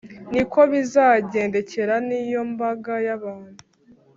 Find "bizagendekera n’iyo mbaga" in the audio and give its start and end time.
0.71-2.93